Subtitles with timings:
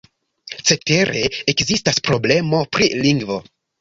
[0.69, 1.21] Cetere,
[1.53, 3.39] ekzistas problemo pri lingvo.